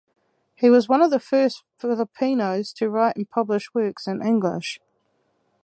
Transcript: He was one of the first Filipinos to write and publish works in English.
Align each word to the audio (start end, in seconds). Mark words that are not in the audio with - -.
He 0.55 0.67
was 0.71 0.89
one 0.89 1.03
of 1.03 1.11
the 1.11 1.19
first 1.19 1.61
Filipinos 1.77 2.73
to 2.73 2.89
write 2.89 3.17
and 3.17 3.29
publish 3.29 3.71
works 3.75 4.07
in 4.07 4.19
English. 4.25 4.79